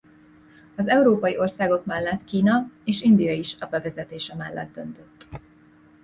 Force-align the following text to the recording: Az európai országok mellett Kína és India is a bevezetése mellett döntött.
Az 0.75 0.87
európai 0.87 1.37
országok 1.37 1.85
mellett 1.85 2.23
Kína 2.23 2.69
és 2.83 3.01
India 3.01 3.31
is 3.33 3.55
a 3.59 3.65
bevezetése 3.65 4.35
mellett 4.35 4.73
döntött. 4.73 5.27